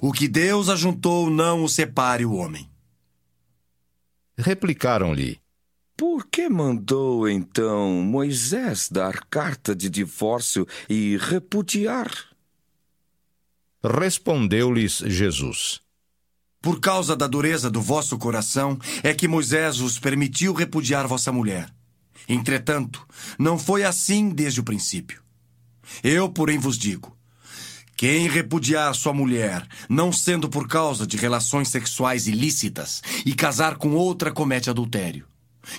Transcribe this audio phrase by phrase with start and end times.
[0.00, 2.68] o que Deus ajuntou não o separe o homem.
[4.36, 5.40] Replicaram-lhe:
[6.06, 12.12] Por que mandou então Moisés dar carta de divórcio e repudiar?
[13.82, 15.80] Respondeu-lhes Jesus:
[16.60, 21.74] Por causa da dureza do vosso coração é que Moisés vos permitiu repudiar vossa mulher.
[22.28, 23.04] Entretanto,
[23.38, 25.22] não foi assim desde o princípio.
[26.02, 27.16] Eu, porém, vos digo:
[27.96, 33.94] quem repudiar sua mulher, não sendo por causa de relações sexuais ilícitas, e casar com
[33.94, 35.26] outra comete adultério.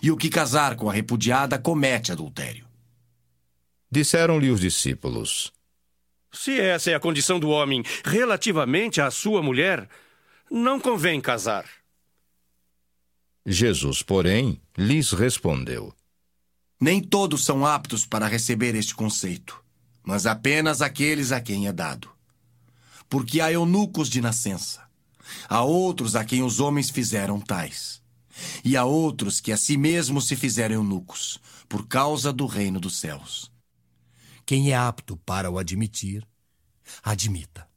[0.02, 2.66] E o que casar com a repudiada comete adultério.
[3.89, 5.53] Disseram-lhe os discípulos:
[6.31, 9.87] Se essa é a condição do homem relativamente à sua mulher,
[10.49, 11.65] não convém casar.
[13.45, 15.93] Jesus, porém, lhes respondeu:
[16.80, 19.64] Nem todos são aptos para receber este conceito,
[20.04, 22.09] mas apenas aqueles a quem é dado.
[23.08, 24.83] Porque há eunucos de nascença,
[25.48, 28.02] há outros a quem os homens fizeram tais,
[28.63, 32.97] e há outros que a si mesmos se fizeram eunucos, por causa do reino dos
[32.99, 33.51] céus.
[34.45, 36.25] Quem é apto para o admitir,
[37.03, 37.67] admita.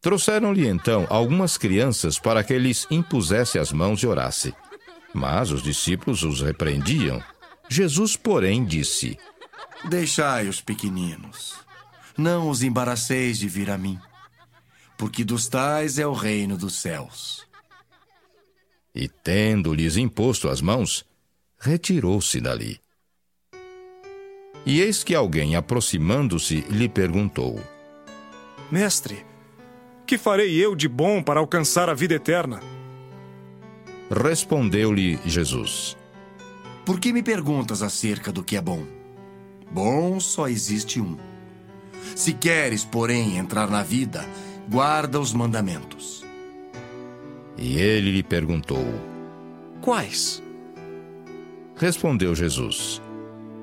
[0.00, 4.52] Trouxeram-lhe então algumas crianças para que lhes impusesse as mãos e orasse.
[5.14, 7.22] Mas os discípulos os repreendiam.
[7.68, 9.16] Jesus, porém, disse:
[9.88, 11.54] Deixai os pequeninos,
[12.18, 13.98] não os embaraceis de vir a mim,
[14.98, 17.46] porque dos tais é o reino dos céus.
[18.94, 21.04] E tendo-lhes imposto as mãos,
[21.58, 22.78] retirou-se dali.
[24.64, 27.60] E eis que alguém, aproximando-se, lhe perguntou:
[28.70, 29.24] Mestre,
[30.06, 32.60] que farei eu de bom para alcançar a vida eterna?
[34.10, 35.96] Respondeu-lhe Jesus:
[36.84, 38.86] Por que me perguntas acerca do que é bom?
[39.70, 41.16] Bom só existe um.
[42.14, 44.28] Se queres, porém, entrar na vida,
[44.68, 46.21] guarda os mandamentos.
[47.56, 48.84] E ele lhe perguntou:
[49.80, 50.42] Quais?
[51.76, 53.02] Respondeu Jesus: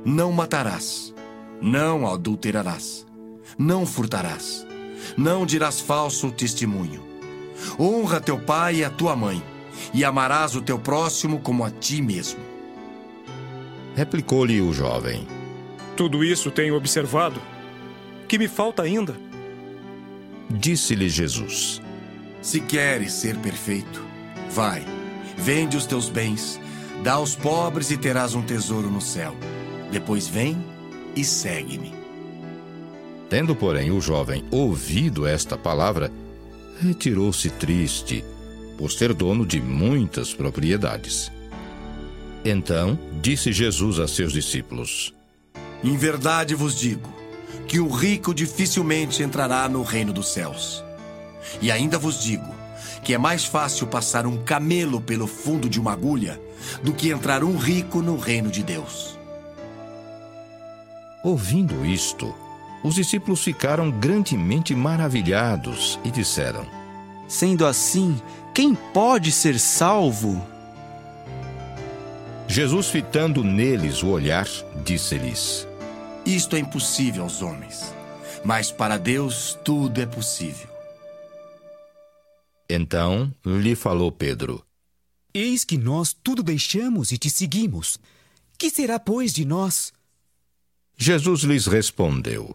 [0.05, 1.13] Não matarás,
[1.61, 3.05] não adulterarás,
[3.57, 4.65] não furtarás,
[5.17, 7.07] não dirás falso testemunho.
[7.79, 9.41] Honra teu pai e a tua mãe,
[9.93, 12.39] e amarás o teu próximo como a ti mesmo.
[13.95, 15.27] Replicou-lhe o jovem:
[15.95, 17.41] Tudo isso tenho observado.
[18.27, 19.15] Que me falta ainda?
[20.49, 21.81] Disse-lhe Jesus:
[22.41, 24.01] Se queres ser perfeito,
[24.51, 24.85] vai,
[25.37, 26.59] vende os teus bens,
[27.03, 29.35] dá aos pobres e terás um tesouro no céu.
[29.91, 30.57] Depois vem
[31.15, 31.93] e segue-me.
[33.29, 36.11] Tendo, porém, o jovem ouvido esta palavra,
[36.81, 38.23] retirou-se triste,
[38.77, 41.29] por ser dono de muitas propriedades.
[42.45, 45.13] Então disse Jesus a seus discípulos:
[45.83, 47.13] Em verdade vos digo
[47.67, 50.83] que o rico dificilmente entrará no reino dos céus.
[51.61, 52.59] E ainda vos digo
[53.03, 56.39] que é mais fácil passar um camelo pelo fundo de uma agulha
[56.83, 59.17] do que entrar um rico no reino de Deus.
[61.23, 62.33] Ouvindo isto,
[62.83, 66.65] os discípulos ficaram grandemente maravilhados e disseram:
[67.27, 68.21] Sendo assim,
[68.53, 70.41] quem pode ser salvo?
[72.47, 74.47] Jesus, fitando neles o olhar,
[74.83, 75.67] disse-lhes:
[76.25, 77.93] Isto é impossível aos homens,
[78.43, 80.78] mas para Deus tudo é possível.
[82.69, 84.63] Então lhe falou Pedro:
[85.33, 87.97] Eis que nós tudo deixamos e te seguimos.
[88.57, 89.91] Que será, pois, de nós?
[90.95, 92.53] Jesus lhes respondeu: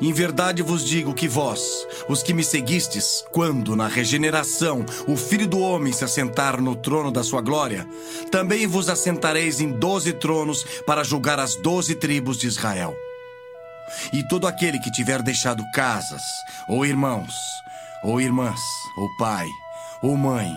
[0.00, 5.46] Em verdade vos digo que vós, os que me seguistes, quando na regeneração o Filho
[5.46, 7.86] do Homem se assentar no trono da sua glória,
[8.30, 12.96] também vos assentareis em doze tronos para julgar as doze tribos de Israel.
[14.12, 16.22] E todo aquele que tiver deixado casas,
[16.68, 17.34] ou irmãos,
[18.02, 18.60] ou irmãs,
[18.96, 19.48] ou pai,
[20.02, 20.50] ou mãe,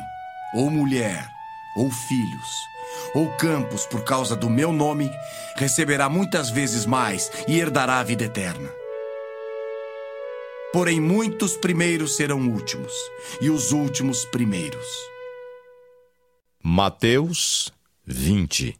[0.54, 1.28] ou mulher,
[1.76, 2.50] ou filhos,
[3.14, 5.12] ou campos por causa do meu nome,
[5.56, 8.70] receberá muitas vezes mais e herdará a vida eterna.
[10.74, 12.94] Porém, muitos primeiros serão últimos,
[13.42, 14.88] e os últimos primeiros.
[16.64, 17.74] Mateus
[18.06, 18.80] 20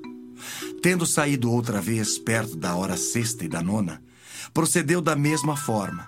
[0.81, 4.01] Tendo saído outra vez perto da hora sexta e da nona,
[4.51, 6.07] procedeu da mesma forma.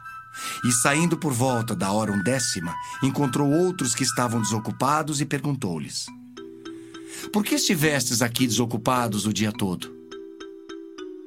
[0.66, 2.74] E saindo por volta da hora undécima,
[3.04, 6.08] encontrou outros que estavam desocupados e perguntou-lhes:
[7.32, 9.94] Por que estivestes aqui desocupados o dia todo?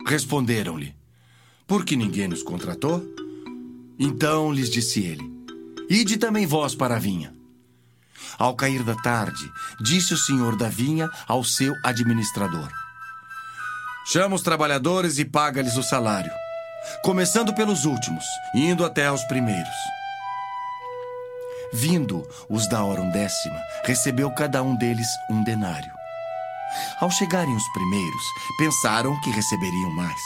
[0.04, 0.92] Responderam-lhe:
[1.69, 3.00] Porque ninguém nos contratou?
[3.96, 5.32] Então lhes disse ele:
[5.88, 7.32] Ide também vós para a vinha.
[8.37, 9.49] Ao cair da tarde,
[9.81, 12.85] disse o senhor da vinha ao seu administrador:
[14.12, 16.32] Chama os trabalhadores e paga-lhes o salário
[17.02, 18.24] começando pelos últimos,
[18.54, 19.74] indo até aos primeiros.
[21.72, 25.92] Vindo os da hora undécima, recebeu cada um deles um denário.
[27.00, 28.22] Ao chegarem os primeiros,
[28.58, 30.20] pensaram que receberiam mais.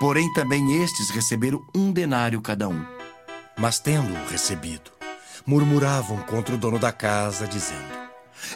[0.00, 2.84] Porém, também estes receberam um denário cada um.
[3.56, 4.90] Mas, tendo-o recebido,
[5.46, 8.01] murmuravam contra o dono da casa, dizendo: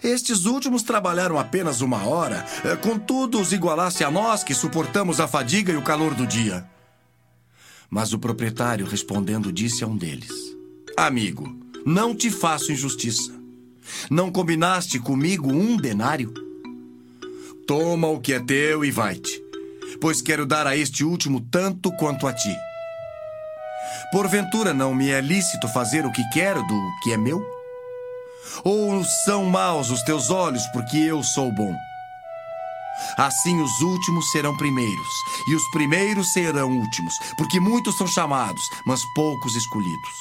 [0.02, 5.28] estes últimos trabalharam apenas uma hora, eh, contudo os igualasse a nós que suportamos a
[5.28, 6.68] fadiga e o calor do dia.
[7.88, 10.32] Mas o proprietário, respondendo, disse a um deles:
[10.96, 13.32] Amigo, não te faço injustiça.
[14.10, 16.34] Não combinaste comigo um denário?
[17.66, 19.42] Toma o que é teu e vai-te,
[20.00, 22.54] pois quero dar a este último tanto quanto a ti.
[24.12, 27.55] Porventura não me é lícito fazer o que quero do que é meu?
[28.64, 31.74] Ou são maus os teus olhos porque eu sou bom?
[33.16, 35.08] Assim os últimos serão primeiros,
[35.48, 40.12] e os primeiros serão últimos, porque muitos são chamados, mas poucos escolhidos.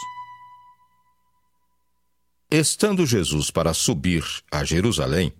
[2.51, 5.33] Estando Jesus para subir a Jerusalém,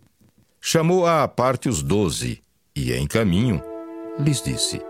[0.62, 2.42] chamou à parte os doze,
[2.76, 3.62] e em caminho
[4.20, 4.82] lhes disse: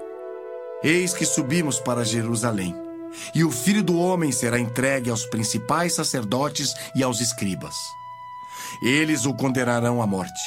[0.84, 2.76] Eis que subimos para Jerusalém,
[3.34, 7.76] e o filho do homem será entregue aos principais sacerdotes e aos escribas.
[8.82, 10.42] Eles o condenarão à morte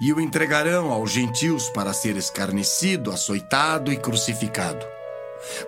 [0.00, 4.84] e o entregarão aos gentios para ser escarnecido, açoitado e crucificado.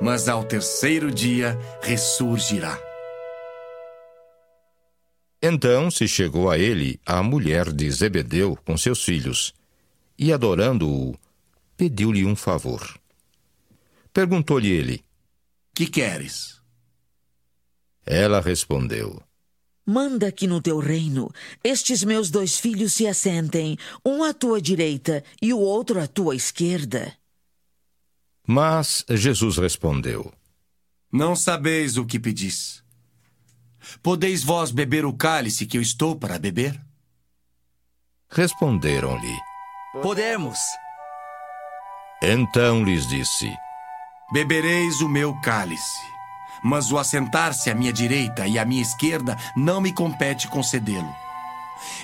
[0.01, 2.79] Mas ao terceiro dia ressurgirá.
[5.43, 9.53] Então se chegou a ele a mulher de Zebedeu com seus filhos,
[10.19, 11.15] e adorando-o,
[11.77, 12.99] pediu-lhe um favor.
[14.13, 15.05] Perguntou-lhe ele:
[15.75, 16.61] Que queres?
[18.07, 19.21] Ela respondeu:
[19.85, 21.33] Manda que no teu reino
[21.65, 26.37] estes meus dois filhos se assentem, um à tua direita e o outro à tua
[26.37, 27.17] esquerda.
[28.47, 30.33] Mas Jesus respondeu:
[31.11, 32.85] Não sabeis o que pedis.
[34.03, 36.81] Podeis vós beber o cálice que eu estou para beber?
[38.31, 39.37] Responderam-lhe:
[40.03, 40.59] Podemos.
[42.23, 43.64] Então lhes disse:
[44.33, 46.15] Bebereis o meu cálice
[46.65, 51.15] mas o assentar-se à minha direita e à minha esquerda não me compete concedê-lo.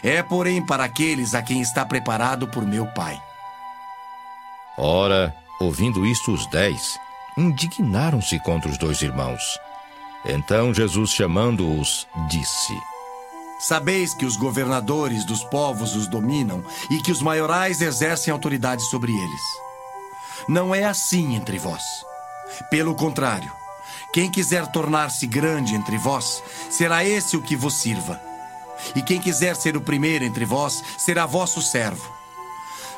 [0.02, 3.20] É, porém, para aqueles a quem está preparado por meu Pai.
[4.76, 6.98] Ora, ouvindo isto, os dez
[7.38, 9.58] indignaram-se contra os dois irmãos.
[10.26, 12.74] Então Jesus, chamando-os, disse:
[13.58, 19.10] Sabeis que os governadores dos povos os dominam e que os maiorais exercem autoridade sobre
[19.10, 19.42] eles.
[20.46, 22.09] Não é assim entre vós.
[22.70, 23.50] Pelo contrário,
[24.12, 28.20] quem quiser tornar-se grande entre vós, será esse o que vos sirva.
[28.94, 32.10] E quem quiser ser o primeiro entre vós, será vosso servo.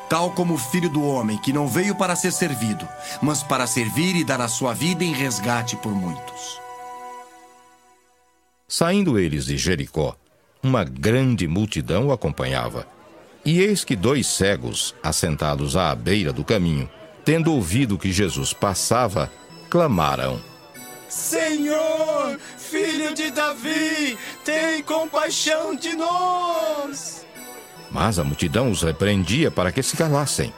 [0.09, 2.87] Tal como o filho do homem, que não veio para ser servido,
[3.21, 6.61] mas para servir e dar a sua vida em resgate por muitos.
[8.67, 10.15] Saindo eles de Jericó,
[10.61, 12.87] uma grande multidão o acompanhava.
[13.45, 16.89] E eis que dois cegos, assentados à beira do caminho,
[17.25, 19.31] tendo ouvido que Jesus passava,
[19.73, 20.39] clamaram:
[21.09, 24.15] Senhor, filho de Davi,
[24.45, 27.25] tem compaixão de nós.
[27.89, 30.53] Mas a multidão os repreendia para que se calassem.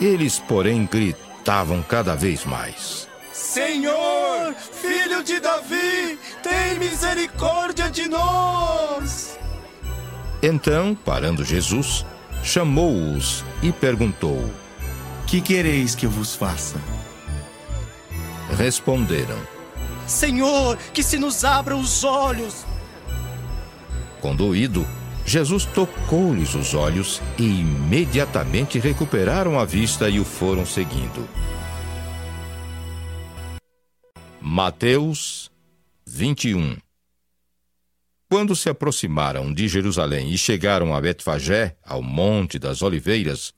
[0.00, 9.36] Eles, porém, gritavam cada vez mais: Senhor, filho de Davi, tem misericórdia de nós.
[10.40, 12.06] Então, parando Jesus,
[12.44, 14.48] chamou-os e perguntou:
[15.26, 16.78] Que quereis que eu vos faça?
[18.54, 19.38] Responderam:
[20.06, 22.64] Senhor, que se nos abram os olhos.
[24.20, 24.86] Conduído,
[25.26, 31.28] Jesus tocou-lhes os olhos e imediatamente recuperaram a vista e o foram seguindo.
[34.40, 35.50] Mateus
[36.06, 36.76] 21
[38.30, 43.52] Quando se aproximaram de Jerusalém e chegaram a Betfagé, ao Monte das Oliveiras,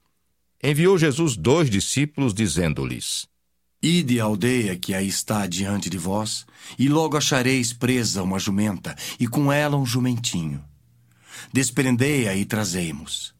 [0.62, 3.28] enviou Jesus dois discípulos, dizendo-lhes:
[3.86, 6.44] Ide à aldeia que aí está diante de vós,
[6.76, 10.64] e logo achareis presa uma jumenta, e com ela um jumentinho.
[11.52, 13.32] Desprendei-a e trazei-mos.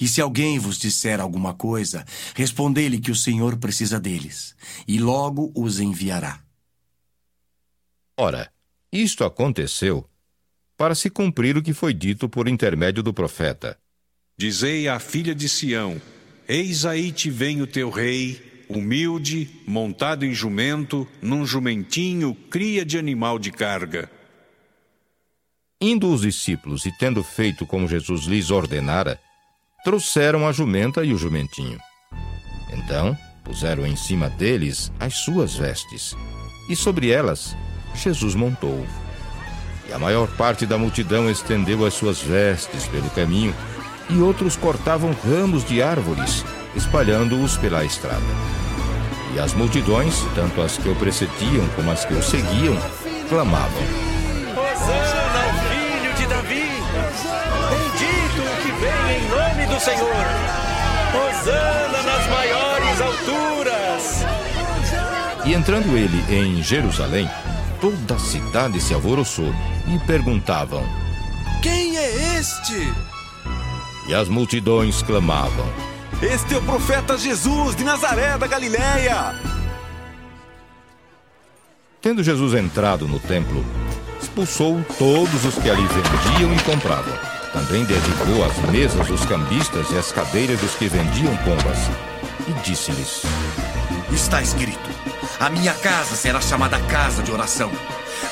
[0.00, 4.56] E se alguém vos disser alguma coisa, respondei-lhe que o Senhor precisa deles,
[4.88, 6.42] e logo os enviará.
[8.16, 8.50] Ora,
[8.90, 10.10] isto aconteceu
[10.76, 13.78] para se cumprir o que foi dito por intermédio do profeta.
[14.36, 16.02] Dizei à filha de Sião:
[16.48, 22.98] Eis aí te vem o teu rei, humilde, montado em jumento, num jumentinho, cria de
[22.98, 24.10] animal de carga.
[25.80, 29.20] Indo os discípulos e tendo feito como Jesus lhes ordenara,
[29.84, 31.78] trouxeram a jumenta e o jumentinho.
[32.72, 36.16] Então puseram em cima deles as suas vestes,
[36.68, 37.54] e sobre elas
[37.94, 38.86] Jesus montou.
[39.88, 43.54] E a maior parte da multidão estendeu as suas vestes pelo caminho,
[44.08, 48.63] e outros cortavam ramos de árvores, espalhando-os pela estrada.
[49.34, 52.76] E as multidões, tanto as que o precediam como as que o seguiam,
[53.28, 53.82] clamavam:
[54.52, 56.70] Hosana ao filho de Davi!
[57.70, 60.24] Bendito o que vem em nome do Senhor!
[61.14, 64.24] Hosana nas maiores alturas!
[65.44, 67.28] E entrando ele em Jerusalém,
[67.80, 69.52] toda a cidade se alvoroçou
[69.88, 70.86] e perguntavam:
[71.60, 72.92] Quem é este?
[74.06, 75.93] E as multidões clamavam:
[76.24, 79.38] Este é o profeta Jesus de Nazaré da Galileia.
[82.00, 83.62] Tendo Jesus entrado no templo,
[84.22, 87.12] expulsou todos os que ali vendiam e compravam.
[87.52, 91.78] Também derribou as mesas dos cambistas e as cadeiras dos que vendiam pombas.
[92.48, 93.22] E disse-lhes:
[94.10, 94.88] Está escrito:
[95.38, 97.70] A minha casa será chamada casa de oração.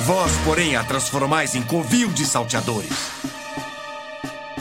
[0.01, 3.11] Vós, porém, a transformais em covil de salteadores.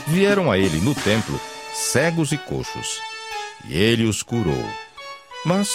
[0.06, 1.40] Vieram a ele no templo
[1.74, 3.02] cegos e coxos,
[3.65, 4.65] e ele os curou.
[5.46, 5.70] Mas,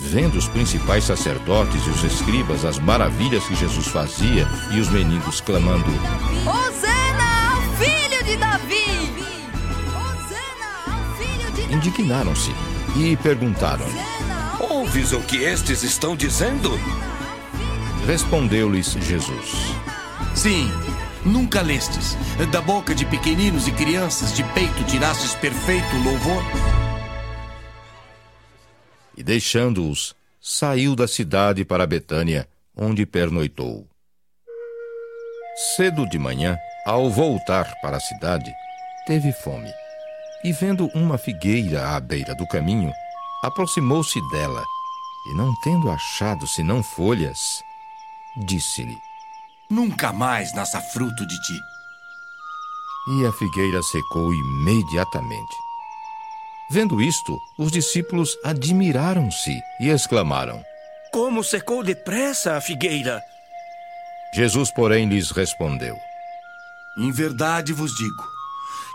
[0.00, 5.40] vendo os principais sacerdotes e os escribas as maravilhas que Jesus fazia e os meninos
[5.40, 5.90] clamando:
[6.46, 9.12] Hosana ao filho de Davi!
[9.88, 11.74] Hosana ao filho de Davi!
[11.74, 12.52] indignaram-se
[12.96, 13.86] e perguntaram:
[14.70, 16.70] Ouves o que estes estão dizendo?
[18.06, 19.52] Respondeu-lhes Jesus:
[20.34, 20.70] Sim,
[21.24, 22.16] nunca lestes.
[22.50, 26.42] Da boca de pequeninos e crianças de peito tirastes perfeito louvor?
[29.28, 33.86] Deixando-os, saiu da cidade para Betânia, onde pernoitou.
[35.76, 36.56] Cedo de manhã,
[36.86, 38.50] ao voltar para a cidade,
[39.06, 39.70] teve fome.
[40.42, 42.90] E vendo uma figueira à beira do caminho,
[43.42, 44.64] aproximou-se dela,
[45.26, 47.38] e não tendo achado senão folhas,
[48.46, 48.96] disse-lhe:
[49.68, 51.58] Nunca mais nasça fruto de ti.
[53.10, 55.67] E a figueira secou imediatamente.
[56.70, 60.62] Vendo isto, os discípulos admiraram-se e exclamaram:
[61.10, 63.22] Como secou depressa a figueira!
[64.34, 65.96] Jesus, porém, lhes respondeu:
[66.98, 68.38] Em verdade vos digo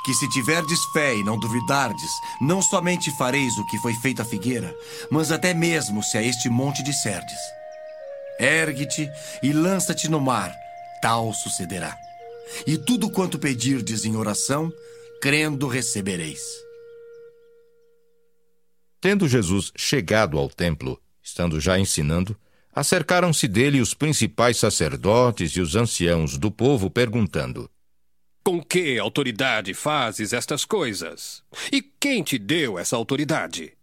[0.06, 4.26] que se tiverdes fé e não duvidardes, não somente fareis o que foi feito à
[4.26, 4.76] figueira,
[5.10, 7.40] mas até mesmo se a este monte disserdes:
[8.40, 9.10] Ergue-te
[9.42, 10.56] e lança-te no mar,
[11.02, 11.98] tal sucederá.
[12.68, 14.72] E tudo quanto pedirdes em oração,
[15.20, 16.42] crendo recebereis.
[19.04, 22.40] Tendo Jesus chegado ao templo, estando já ensinando,
[22.74, 27.70] acercaram-se dele os principais sacerdotes e os anciãos do povo, perguntando:
[28.46, 31.44] Com que autoridade fazes estas coisas?
[31.70, 33.74] E quem te deu essa autoridade?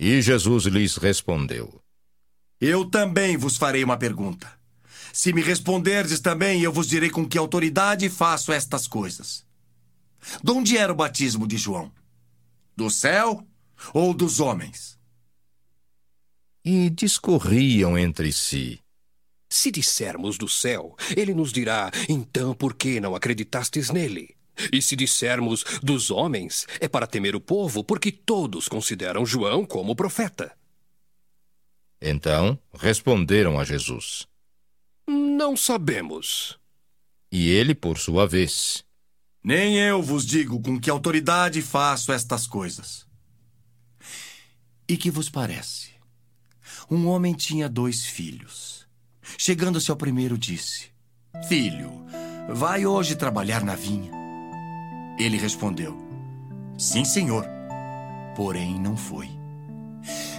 [0.00, 1.78] E Jesus lhes respondeu:
[2.58, 4.50] Eu também vos farei uma pergunta.
[5.12, 9.44] Se me responderdes também, eu vos direi com que autoridade faço estas coisas.
[10.42, 11.92] De onde era o batismo de João?
[12.74, 13.46] Do céu
[13.92, 14.98] ou dos homens?
[16.64, 18.80] E discorriam entre si.
[19.48, 24.36] Se dissermos do céu, ele nos dirá: então por que não acreditastes nele?
[24.72, 29.94] E se dissermos dos homens, é para temer o povo, porque todos consideram João como
[29.94, 30.56] profeta.
[32.00, 34.26] Então responderam a Jesus:
[35.06, 36.58] Não sabemos.
[37.30, 38.84] E ele, por sua vez:
[39.42, 43.05] Nem eu vos digo com que autoridade faço estas coisas.
[44.88, 45.88] E que vos parece?
[46.88, 48.86] Um homem tinha dois filhos.
[49.36, 50.90] Chegando-se ao primeiro, disse:
[51.48, 52.04] Filho,
[52.48, 54.12] vai hoje trabalhar na vinha.
[55.18, 55.96] Ele respondeu:
[56.78, 57.44] Sim, senhor.
[58.36, 59.28] Porém, não foi.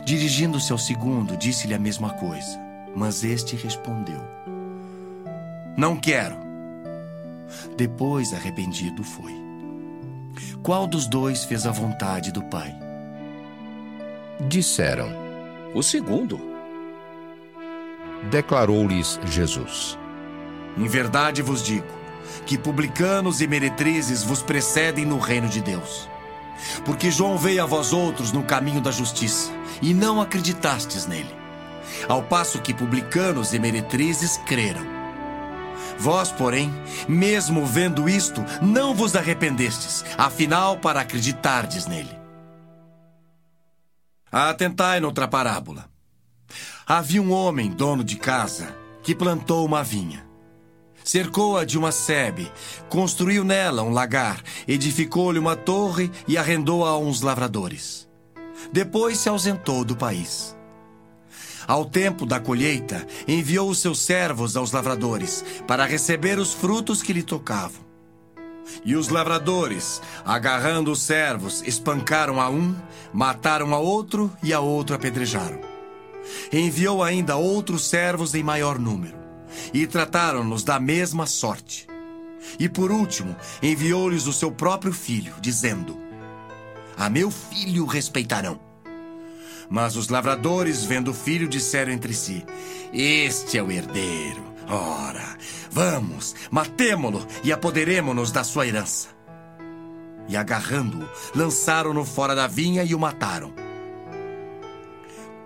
[0.05, 2.57] Dirigindo-se ao segundo, disse-lhe a mesma coisa.
[2.95, 4.21] Mas este respondeu:
[5.77, 6.37] Não quero.
[7.75, 9.33] Depois, arrependido, foi.
[10.63, 12.86] Qual dos dois fez a vontade do pai?
[14.39, 15.11] Disseram:
[15.73, 16.39] O segundo.
[18.29, 19.97] Declarou-lhes Jesus:
[20.77, 21.87] Em verdade vos digo
[22.45, 26.07] que publicanos e meretrizes vos precedem no reino de Deus.
[26.85, 29.51] Porque João veio a vós outros no caminho da justiça,
[29.81, 31.33] e não acreditastes nele.
[32.07, 34.85] Ao passo que publicanos e meretrizes creram.
[35.97, 36.71] Vós, porém,
[37.07, 42.26] mesmo vendo isto, não vos arrependestes, afinal, para acreditardes nele.
[44.31, 45.89] Atentai noutra parábola.
[46.85, 50.27] Havia um homem, dono de casa, que plantou uma vinha.
[51.01, 52.51] Cercou-a de uma sebe,
[52.89, 58.05] construiu nela um lagar, edificou-lhe uma torre e arrendou-a a uns lavradores.
[58.69, 60.53] Depois se ausentou do país.
[61.65, 67.13] Ao tempo da colheita, enviou os seus servos aos lavradores para receber os frutos que
[67.13, 67.86] lhe tocavam.
[68.83, 72.75] E os lavradores, agarrando os servos, espancaram a um,
[73.13, 75.59] mataram a outro e a outro apedrejaram.
[76.51, 79.17] Enviou ainda outros servos em maior número,
[79.73, 81.87] e trataram-nos da mesma sorte.
[82.59, 85.97] E por último, enviou-lhes o seu próprio filho, dizendo:
[86.97, 88.59] A meu filho respeitarão.
[89.69, 92.45] Mas os lavradores, vendo o filho, disseram entre si:
[92.93, 94.46] Este é o herdeiro.
[94.69, 95.37] Ora,
[95.71, 99.09] vamos, matemo-lo e apoderemo-nos da sua herança.
[100.27, 103.53] E agarrando-o, lançaram-no fora da vinha e o mataram.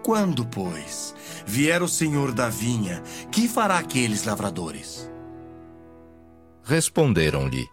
[0.04, 1.14] Quando, pois,
[1.46, 5.08] vier o senhor da vinha, que fará aqueles lavradores?
[6.64, 7.68] Responderam-lhe: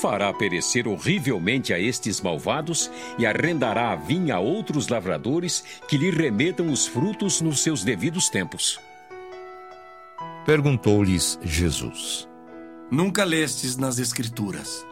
[0.00, 6.10] Fará perecer horrivelmente a estes malvados e arrendará a vinha a outros lavradores que lhe
[6.10, 8.80] remetam os frutos nos seus devidos tempos.
[10.48, 12.26] Perguntou-lhes Jesus:
[12.90, 14.82] Nunca lestes nas Escrituras.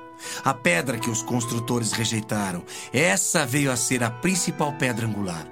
[0.44, 5.50] A pedra que os construtores rejeitaram, essa veio a ser a principal pedra angular.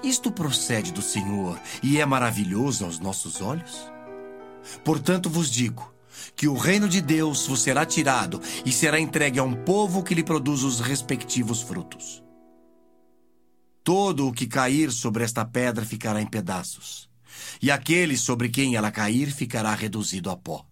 [0.00, 3.90] Isto procede do Senhor e é maravilhoso aos nossos olhos?
[4.84, 5.92] Portanto vos digo
[6.36, 10.14] que o reino de Deus vos será tirado e será entregue a um povo que
[10.14, 12.22] lhe produz os respectivos frutos.
[13.82, 17.05] Todo o que cair sobre esta pedra ficará em pedaços,
[17.60, 20.66] e aquele sobre quem ela cair ficará reduzido a pó.